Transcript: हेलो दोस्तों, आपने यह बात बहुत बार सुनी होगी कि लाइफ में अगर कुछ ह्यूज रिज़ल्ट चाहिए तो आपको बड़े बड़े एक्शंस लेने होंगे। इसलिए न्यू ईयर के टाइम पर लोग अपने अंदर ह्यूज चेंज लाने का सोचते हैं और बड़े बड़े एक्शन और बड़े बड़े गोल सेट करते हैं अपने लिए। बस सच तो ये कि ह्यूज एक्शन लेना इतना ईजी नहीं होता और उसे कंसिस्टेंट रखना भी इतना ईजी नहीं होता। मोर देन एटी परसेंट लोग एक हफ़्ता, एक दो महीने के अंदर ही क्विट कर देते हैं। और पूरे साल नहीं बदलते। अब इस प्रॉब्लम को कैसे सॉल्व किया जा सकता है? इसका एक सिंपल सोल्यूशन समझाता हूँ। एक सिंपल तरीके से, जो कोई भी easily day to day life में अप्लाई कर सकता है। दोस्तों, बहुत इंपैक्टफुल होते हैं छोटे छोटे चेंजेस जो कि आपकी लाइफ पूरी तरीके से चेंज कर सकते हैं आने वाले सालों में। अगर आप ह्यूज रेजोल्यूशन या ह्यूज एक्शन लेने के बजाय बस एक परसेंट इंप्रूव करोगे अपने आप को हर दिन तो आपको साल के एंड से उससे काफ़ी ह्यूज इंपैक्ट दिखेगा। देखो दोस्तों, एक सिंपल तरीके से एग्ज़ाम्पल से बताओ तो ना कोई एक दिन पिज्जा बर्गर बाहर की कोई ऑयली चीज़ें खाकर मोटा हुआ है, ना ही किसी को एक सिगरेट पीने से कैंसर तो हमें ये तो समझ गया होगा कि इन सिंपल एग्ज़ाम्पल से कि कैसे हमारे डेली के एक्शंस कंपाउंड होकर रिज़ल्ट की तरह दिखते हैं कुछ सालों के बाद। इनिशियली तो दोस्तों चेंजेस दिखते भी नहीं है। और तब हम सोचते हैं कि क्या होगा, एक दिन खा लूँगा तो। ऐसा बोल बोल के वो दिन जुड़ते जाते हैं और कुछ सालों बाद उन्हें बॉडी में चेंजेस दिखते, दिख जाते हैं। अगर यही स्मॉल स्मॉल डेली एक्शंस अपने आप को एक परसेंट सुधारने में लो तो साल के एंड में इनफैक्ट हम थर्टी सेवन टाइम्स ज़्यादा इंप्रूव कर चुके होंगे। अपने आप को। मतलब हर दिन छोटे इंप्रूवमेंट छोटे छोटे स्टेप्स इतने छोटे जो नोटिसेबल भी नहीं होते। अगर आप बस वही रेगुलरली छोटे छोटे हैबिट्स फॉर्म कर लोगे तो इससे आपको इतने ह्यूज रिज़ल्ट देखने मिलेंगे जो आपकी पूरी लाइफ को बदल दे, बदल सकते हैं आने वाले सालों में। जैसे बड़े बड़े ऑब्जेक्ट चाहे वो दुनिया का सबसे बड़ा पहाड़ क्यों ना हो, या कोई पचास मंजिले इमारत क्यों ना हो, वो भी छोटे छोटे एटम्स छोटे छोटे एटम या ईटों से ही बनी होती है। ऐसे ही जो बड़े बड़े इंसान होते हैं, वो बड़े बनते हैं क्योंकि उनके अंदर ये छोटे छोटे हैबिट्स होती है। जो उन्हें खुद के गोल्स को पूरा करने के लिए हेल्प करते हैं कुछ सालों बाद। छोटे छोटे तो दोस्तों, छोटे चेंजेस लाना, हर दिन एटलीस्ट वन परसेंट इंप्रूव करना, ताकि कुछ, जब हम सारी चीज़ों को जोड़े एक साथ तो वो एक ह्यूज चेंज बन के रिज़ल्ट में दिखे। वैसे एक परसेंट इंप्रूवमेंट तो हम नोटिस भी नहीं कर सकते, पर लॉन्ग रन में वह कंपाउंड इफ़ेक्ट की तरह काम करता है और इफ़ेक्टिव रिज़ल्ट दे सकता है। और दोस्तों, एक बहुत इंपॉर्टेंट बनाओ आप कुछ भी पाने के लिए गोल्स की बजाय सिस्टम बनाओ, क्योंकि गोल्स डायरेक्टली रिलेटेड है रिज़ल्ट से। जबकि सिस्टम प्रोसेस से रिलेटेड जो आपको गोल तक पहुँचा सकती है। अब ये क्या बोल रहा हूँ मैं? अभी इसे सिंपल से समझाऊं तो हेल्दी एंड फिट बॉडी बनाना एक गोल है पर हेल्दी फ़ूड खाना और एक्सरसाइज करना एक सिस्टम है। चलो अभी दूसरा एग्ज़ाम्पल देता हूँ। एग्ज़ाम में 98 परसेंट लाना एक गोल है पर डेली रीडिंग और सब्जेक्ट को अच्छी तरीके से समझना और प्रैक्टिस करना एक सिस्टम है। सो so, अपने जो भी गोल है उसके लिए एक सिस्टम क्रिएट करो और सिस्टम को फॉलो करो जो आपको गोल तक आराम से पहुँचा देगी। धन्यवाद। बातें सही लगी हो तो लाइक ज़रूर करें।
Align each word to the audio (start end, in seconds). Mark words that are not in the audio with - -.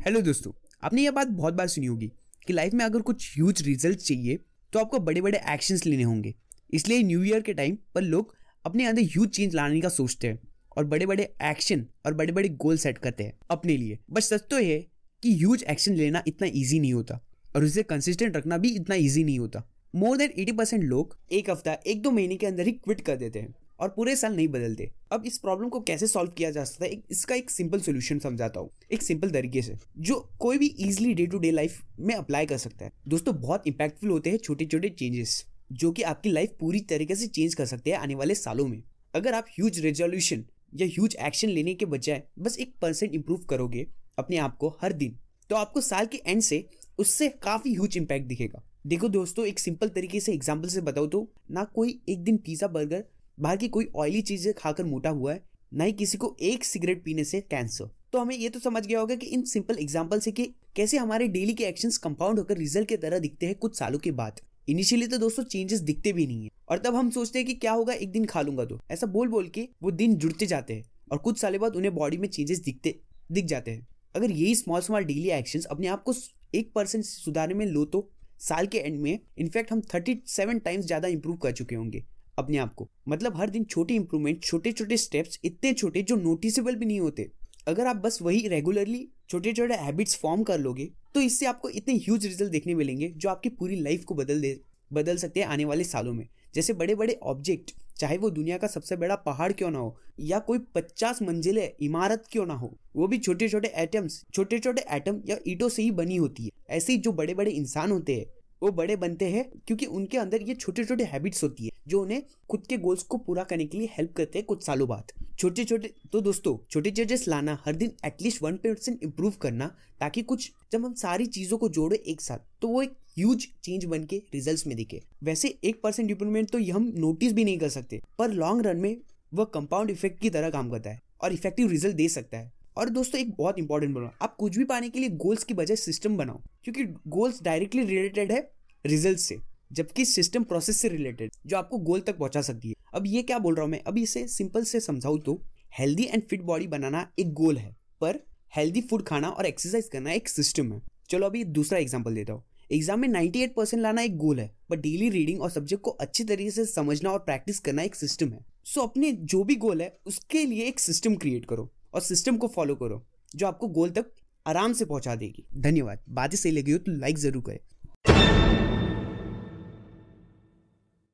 हेलो 0.00 0.20
दोस्तों, 0.22 0.50
आपने 0.82 1.02
यह 1.02 1.10
बात 1.10 1.28
बहुत 1.28 1.54
बार 1.54 1.66
सुनी 1.68 1.86
होगी 1.86 2.06
कि 2.46 2.52
लाइफ 2.52 2.74
में 2.74 2.84
अगर 2.84 3.00
कुछ 3.00 3.24
ह्यूज 3.34 3.62
रिज़ल्ट 3.62 3.98
चाहिए 3.98 4.38
तो 4.72 4.78
आपको 4.78 4.98
बड़े 4.98 5.20
बड़े 5.20 5.40
एक्शंस 5.52 5.84
लेने 5.86 6.02
होंगे। 6.02 6.32
इसलिए 6.70 7.02
न्यू 7.02 7.22
ईयर 7.22 7.40
के 7.40 7.54
टाइम 7.54 7.76
पर 7.94 8.02
लोग 8.02 8.34
अपने 8.64 8.84
अंदर 8.86 9.02
ह्यूज 9.04 9.28
चेंज 9.28 9.54
लाने 9.54 9.80
का 9.80 9.88
सोचते 9.88 10.28
हैं 10.28 10.38
और 10.76 10.84
बड़े 10.84 11.06
बड़े 11.06 11.28
एक्शन 11.42 11.84
और 12.06 12.14
बड़े 12.14 12.32
बड़े 12.32 12.48
गोल 12.48 12.76
सेट 12.76 12.98
करते 12.98 13.24
हैं 13.24 13.38
अपने 13.50 13.76
लिए। 13.76 13.98
बस 14.10 14.28
सच 14.28 14.46
तो 14.50 14.58
ये 14.58 14.78
कि 15.22 15.34
ह्यूज 15.36 15.64
एक्शन 15.70 15.94
लेना 15.94 16.22
इतना 16.26 16.48
ईजी 16.52 16.80
नहीं 16.80 16.92
होता 16.92 17.20
और 17.56 17.64
उसे 17.64 17.82
कंसिस्टेंट 17.84 18.36
रखना 18.36 18.58
भी 18.58 18.74
इतना 18.76 18.94
ईजी 18.96 19.24
नहीं 19.24 19.38
होता। 19.38 19.62
मोर 19.94 20.16
देन 20.16 20.32
एटी 20.32 20.52
परसेंट 20.52 20.82
लोग 20.84 21.16
एक 21.32 21.50
हफ़्ता, 21.50 21.72
एक 21.86 22.02
दो 22.02 22.10
महीने 22.10 22.36
के 22.36 22.46
अंदर 22.46 22.66
ही 22.66 22.72
क्विट 22.74 23.00
कर 23.00 23.16
देते 23.16 23.38
हैं। 23.38 23.54
और 23.80 23.88
पूरे 23.88 24.14
साल 24.16 24.34
नहीं 24.36 24.48
बदलते। 24.48 24.90
अब 25.12 25.22
इस 25.26 25.38
प्रॉब्लम 25.38 25.68
को 25.68 25.80
कैसे 25.80 26.06
सॉल्व 26.06 26.30
किया 26.30 26.50
जा 26.50 26.64
सकता 26.64 26.84
है? 26.84 27.02
इसका 27.10 27.34
एक 27.34 27.50
सिंपल 27.50 27.80
सोल्यूशन 27.80 28.18
समझाता 28.18 28.60
हूँ। 28.60 28.70
एक 28.92 29.02
सिंपल 29.02 29.30
तरीके 29.30 29.62
से, 29.62 29.76
जो 29.98 30.18
कोई 30.40 30.58
भी 30.58 30.66
easily 30.66 31.14
day 31.14 31.26
to 31.26 31.38
day 31.38 31.50
life 31.50 31.80
में 32.00 32.14
अप्लाई 32.14 32.46
कर 32.46 32.58
सकता 32.58 32.84
है। 32.84 32.92
दोस्तों, 33.08 33.34
बहुत 33.36 33.66
इंपैक्टफुल 33.66 34.10
होते 34.10 34.30
हैं 34.30 34.38
छोटे 34.38 34.66
छोटे 34.66 34.88
चेंजेस 34.90 35.44
जो 35.72 35.90
कि 35.92 36.02
आपकी 36.04 36.30
लाइफ 36.30 36.56
पूरी 36.60 36.80
तरीके 36.82 37.14
से 37.14 37.26
चेंज 37.28 37.54
कर 37.54 37.66
सकते 37.66 37.90
हैं 37.90 37.98
आने 37.98 38.14
वाले 38.14 38.34
सालों 38.34 38.66
में। 38.68 38.82
अगर 39.14 39.34
आप 39.34 39.46
ह्यूज 39.50 39.78
रेजोल्यूशन 39.80 40.44
या 40.72 40.86
ह्यूज 40.86 41.16
एक्शन 41.18 41.48
लेने 41.48 41.74
के 41.74 41.86
बजाय 41.86 42.22
बस 42.38 42.58
एक 42.58 42.74
परसेंट 42.82 43.14
इंप्रूव 43.14 43.44
करोगे 43.50 43.86
अपने 44.18 44.36
आप 44.38 44.56
को 44.56 44.68
हर 44.82 44.92
दिन 44.94 45.16
तो 45.50 45.56
आपको 45.56 45.80
साल 45.80 46.06
के 46.06 46.20
एंड 46.26 46.40
से 46.42 46.64
उससे 46.98 47.28
काफ़ी 47.42 47.72
ह्यूज 47.72 47.96
इंपैक्ट 47.96 48.26
दिखेगा। 48.26 48.62
देखो 48.86 49.08
दोस्तों, 49.08 49.46
एक 49.46 49.58
सिंपल 49.58 49.88
तरीके 49.88 50.20
से 50.20 50.32
एग्ज़ाम्पल 50.32 50.68
से 50.68 50.80
बताओ 50.80 51.06
तो 51.06 51.28
ना 51.50 51.64
कोई 51.74 51.98
एक 52.08 52.22
दिन 52.24 52.36
पिज्जा 52.36 52.66
बर्गर 52.68 53.04
बाहर 53.40 53.56
की 53.56 53.68
कोई 53.68 53.88
ऑयली 53.96 54.20
चीज़ें 54.22 54.52
खाकर 54.54 54.84
मोटा 54.84 55.10
हुआ 55.10 55.32
है, 55.32 55.42
ना 55.72 55.84
ही 55.84 55.92
किसी 55.94 56.18
को 56.18 56.36
एक 56.42 56.64
सिगरेट 56.64 57.02
पीने 57.04 57.24
से 57.24 57.40
कैंसर 57.42 57.90
तो 58.12 58.18
हमें 58.18 58.36
ये 58.36 58.48
तो 58.48 58.58
समझ 58.60 58.86
गया 58.86 59.00
होगा 59.00 59.14
कि 59.14 59.26
इन 59.28 59.42
सिंपल 59.44 59.76
एग्ज़ाम्पल 59.78 60.20
से 60.20 60.30
कि 60.32 60.44
कैसे 60.76 60.96
हमारे 60.98 61.28
डेली 61.28 61.52
के 61.54 61.64
एक्शंस 61.64 61.98
कंपाउंड 61.98 62.38
होकर 62.38 62.56
रिज़ल्ट 62.58 62.88
की 62.88 62.96
तरह 62.98 63.18
दिखते 63.18 63.46
हैं 63.46 63.54
कुछ 63.56 63.78
सालों 63.78 63.98
के 63.98 64.10
बाद। 64.12 64.40
इनिशियली 64.68 65.06
तो 65.06 65.18
दोस्तों 65.18 65.44
चेंजेस 65.44 65.80
दिखते 65.80 66.12
भी 66.12 66.26
नहीं 66.26 66.44
है। 66.44 66.50
और 66.68 66.78
तब 66.78 66.94
हम 66.94 67.10
सोचते 67.10 67.38
हैं 67.38 67.46
कि 67.46 67.54
क्या 67.54 67.72
होगा, 67.72 67.92
एक 67.94 68.10
दिन 68.12 68.24
खा 68.24 68.40
लूँगा 68.42 68.64
तो। 68.64 68.80
ऐसा 68.90 69.06
बोल 69.08 69.28
बोल 69.28 69.48
के 69.48 69.68
वो 69.82 69.90
दिन 69.92 70.16
जुड़ते 70.16 70.46
जाते 70.46 70.74
हैं 70.74 70.84
और 71.12 71.18
कुछ 71.18 71.40
सालों 71.40 71.60
बाद 71.60 71.76
उन्हें 71.76 71.94
बॉडी 71.94 72.16
में 72.16 72.28
चेंजेस 72.28 72.60
दिखते, 72.60 72.98
दिख 73.32 73.44
जाते 73.46 73.70
हैं। 73.70 73.86
अगर 74.14 74.30
यही 74.30 74.54
स्मॉल 74.54 74.80
स्मॉल 74.80 75.04
डेली 75.04 75.28
एक्शंस 75.32 75.64
अपने 75.66 75.86
आप 75.88 76.02
को 76.02 76.14
एक 76.54 76.72
परसेंट 76.74 77.04
सुधारने 77.04 77.54
में 77.54 77.66
लो 77.66 77.84
तो 77.86 78.08
साल 78.40 78.66
के 78.66 78.78
एंड 78.78 79.00
में 79.00 79.18
इनफैक्ट 79.38 79.72
हम 79.72 79.80
थर्टी 79.94 80.22
सेवन 80.28 80.58
टाइम्स 80.60 80.86
ज़्यादा 80.86 81.08
इंप्रूव 81.08 81.36
कर 81.36 81.52
चुके 81.52 81.74
होंगे। 81.74 82.04
अपने 82.40 82.58
आप 82.58 82.74
को। 82.74 82.88
मतलब 83.08 83.36
हर 83.36 83.50
दिन 83.50 83.64
छोटे 83.66 83.94
इंप्रूवमेंट 83.94 84.42
छोटे 84.42 84.72
छोटे 84.72 84.96
स्टेप्स 84.96 85.40
इतने 85.44 85.72
छोटे 85.72 86.02
जो 86.02 86.16
नोटिसेबल 86.18 86.76
भी 86.76 86.86
नहीं 86.86 87.00
होते। 87.00 87.30
अगर 87.68 87.86
आप 87.86 87.96
बस 87.96 88.18
वही 88.22 88.46
रेगुलरली 88.48 89.06
छोटे 89.30 89.52
छोटे 89.52 89.74
हैबिट्स 89.76 90.16
फॉर्म 90.16 90.42
कर 90.42 90.58
लोगे 90.60 90.90
तो 91.14 91.20
इससे 91.20 91.46
आपको 91.46 91.68
इतने 91.70 91.94
ह्यूज 91.96 92.26
रिज़ल्ट 92.26 92.50
देखने 92.52 92.74
मिलेंगे 92.74 93.08
जो 93.08 93.28
आपकी 93.28 93.48
पूरी 93.50 93.76
लाइफ 93.78 94.04
को 94.04 94.14
बदल 94.14 94.40
दे, 94.40 94.60
बदल 94.90 95.16
सकते 95.16 95.40
हैं 95.40 95.46
आने 95.46 95.64
वाले 95.64 95.84
सालों 95.84 96.12
में। 96.14 96.26
जैसे 96.54 96.72
बड़े 96.72 96.94
बड़े 96.94 97.18
ऑब्जेक्ट 97.24 97.72
चाहे 97.98 98.16
वो 98.18 98.30
दुनिया 98.30 98.56
का 98.58 98.66
सबसे 98.66 98.96
बड़ा 98.96 99.16
पहाड़ 99.16 99.52
क्यों 99.52 99.70
ना 99.70 99.78
हो, 99.78 99.96
या 100.20 100.38
कोई 100.38 100.58
पचास 100.74 101.20
मंजिले 101.22 101.64
इमारत 101.82 102.24
क्यों 102.32 102.46
ना 102.46 102.54
हो, 102.54 102.72
वो 102.96 103.06
भी 103.08 103.18
छोटे 103.18 103.48
छोटे 103.48 103.68
एटम्स 103.76 104.24
छोटे 104.34 104.58
छोटे 104.58 104.84
एटम 104.92 105.20
या 105.26 105.36
ईटों 105.48 105.68
से 105.68 105.82
ही 105.82 105.90
बनी 105.92 106.16
होती 106.16 106.44
है। 106.44 106.76
ऐसे 106.76 106.92
ही 106.92 106.98
जो 106.98 107.12
बड़े 107.12 107.34
बड़े 107.34 107.50
इंसान 107.50 107.90
होते 107.90 108.14
हैं, 108.14 108.26
वो 108.62 108.70
बड़े 108.72 108.96
बनते 108.96 109.28
हैं 109.28 109.44
क्योंकि 109.66 109.86
उनके 109.88 110.18
अंदर 110.18 110.42
ये 110.42 110.54
छोटे 110.54 110.84
छोटे 110.84 111.04
हैबिट्स 111.04 111.42
होती 111.44 111.64
है। 111.64 111.69
जो 111.90 112.02
उन्हें 112.02 112.22
खुद 112.50 112.66
के 112.66 112.76
गोल्स 112.78 113.02
को 113.02 113.18
पूरा 113.18 113.44
करने 113.44 113.66
के 113.66 113.78
लिए 113.78 113.88
हेल्प 113.92 114.12
करते 114.16 114.38
हैं 114.38 114.46
कुछ 114.46 114.66
सालों 114.66 114.88
बाद। 114.88 115.12
छोटे 115.38 115.64
छोटे 115.64 115.92
तो 116.12 116.20
दोस्तों, 116.20 116.56
छोटे 116.70 116.90
चेंजेस 116.90 117.26
लाना, 117.28 117.58
हर 117.64 117.76
दिन 117.76 117.92
एटलीस्ट 118.06 118.42
वन 118.42 118.56
परसेंट 118.56 119.02
इंप्रूव 119.02 119.34
करना, 119.42 119.66
ताकि 120.00 120.22
कुछ, 120.22 120.50
जब 120.72 120.84
हम 120.84 120.94
सारी 120.96 121.26
चीज़ों 121.28 121.58
को 121.58 121.68
जोड़े 121.70 121.96
एक 121.98 122.20
साथ 122.20 122.38
तो 122.62 122.68
वो 122.68 122.82
एक 122.82 122.96
ह्यूज 123.10 123.46
चेंज 123.64 123.84
बन 123.84 124.04
के 124.04 124.22
रिज़ल्ट 124.34 124.66
में 124.66 124.76
दिखे। 124.76 125.02
वैसे 125.24 125.48
एक 125.64 125.80
परसेंट 125.82 126.10
इंप्रूवमेंट 126.10 126.50
तो 126.50 126.58
हम 126.72 126.92
नोटिस 126.96 127.32
भी 127.32 127.44
नहीं 127.44 127.58
कर 127.58 127.68
सकते, 127.70 128.02
पर 128.18 128.30
लॉन्ग 128.32 128.66
रन 128.66 128.76
में 128.78 128.96
वह 129.32 129.44
कंपाउंड 129.54 129.90
इफ़ेक्ट 129.90 130.20
की 130.20 130.30
तरह 130.30 130.50
काम 130.50 130.70
करता 130.70 130.90
है 130.90 131.02
और 131.20 131.32
इफ़ेक्टिव 131.32 131.70
रिज़ल्ट 131.70 131.96
दे 131.96 132.08
सकता 132.08 132.38
है। 132.38 132.52
और 132.76 132.88
दोस्तों, 132.88 133.20
एक 133.20 133.30
बहुत 133.30 133.58
इंपॉर्टेंट 133.58 133.94
बनाओ 133.94 134.10
आप 134.22 134.36
कुछ 134.36 134.56
भी 134.56 134.64
पाने 134.64 134.88
के 134.90 134.98
लिए 134.98 135.08
गोल्स 135.18 135.44
की 135.44 135.54
बजाय 135.54 135.76
सिस्टम 135.76 136.16
बनाओ, 136.16 136.40
क्योंकि 136.64 136.84
गोल्स 137.08 137.42
डायरेक्टली 137.42 137.84
रिलेटेड 137.84 138.32
है 138.32 138.50
रिज़ल्ट 138.84 139.18
से। 139.18 139.36
जबकि 139.70 140.04
सिस्टम 140.06 140.44
प्रोसेस 140.44 140.76
से 140.76 140.88
रिलेटेड 140.88 141.30
जो 141.46 141.56
आपको 141.56 141.78
गोल 141.80 142.00
तक 142.00 142.18
पहुँचा 142.18 142.40
सकती 142.42 142.68
है। 142.68 142.74
अब 142.94 143.06
ये 143.06 143.22
क्या 143.22 143.38
बोल 143.38 143.54
रहा 143.54 143.64
हूँ 143.64 143.70
मैं? 143.70 143.80
अभी 143.80 144.02
इसे 144.02 144.26
सिंपल 144.28 144.64
से 144.64 144.80
समझाऊं 144.80 145.18
तो 145.18 145.40
हेल्दी 145.78 146.04
एंड 146.04 146.22
फिट 146.22 146.42
बॉडी 146.42 146.66
बनाना 146.66 147.06
एक 147.18 147.32
गोल 147.34 147.56
है 147.56 147.74
पर 148.00 148.18
हेल्दी 148.52 148.80
फ़ूड 148.80 149.02
खाना 149.02 149.28
और 149.28 149.46
एक्सरसाइज 149.46 149.88
करना 149.88 150.12
एक 150.12 150.28
सिस्टम 150.28 150.72
है। 150.72 150.80
चलो 151.10 151.26
अभी 151.26 151.44
दूसरा 151.46 151.78
एग्ज़ाम्पल 151.78 152.14
देता 152.14 152.32
हूँ। 152.32 152.42
एग्ज़ाम 152.70 153.00
में 153.00 153.08
98 153.08 153.54
परसेंट 153.54 153.82
लाना 153.82 154.02
एक 154.02 154.16
गोल 154.16 154.40
है 154.40 154.50
पर 154.70 154.76
डेली 154.78 155.08
रीडिंग 155.10 155.40
और 155.42 155.50
सब्जेक्ट 155.50 155.82
को 155.82 155.90
अच्छी 155.92 156.24
तरीके 156.24 156.50
से 156.50 156.64
समझना 156.66 157.10
और 157.10 157.18
प्रैक्टिस 157.20 157.58
करना 157.60 157.82
एक 157.82 157.94
सिस्टम 157.94 158.28
है। 158.28 158.44
सो 158.64 158.80
so, 158.80 158.88
अपने 158.88 159.12
जो 159.12 159.42
भी 159.44 159.54
गोल 159.56 159.82
है 159.82 159.98
उसके 160.06 160.44
लिए 160.46 160.66
एक 160.66 160.80
सिस्टम 160.80 161.14
क्रिएट 161.16 161.44
करो 161.44 161.70
और 161.94 162.00
सिस्टम 162.00 162.36
को 162.36 162.48
फॉलो 162.48 162.74
करो 162.74 163.02
जो 163.34 163.46
आपको 163.46 163.68
गोल 163.70 163.90
तक 163.90 164.10
आराम 164.46 164.72
से 164.72 164.84
पहुँचा 164.84 165.14
देगी। 165.14 165.44
धन्यवाद। 165.60 166.02
बातें 166.10 166.36
सही 166.38 166.52
लगी 166.52 166.72
हो 166.72 166.78
तो 166.78 166.92
लाइक 166.92 167.18
ज़रूर 167.18 167.42
करें। 167.42 167.58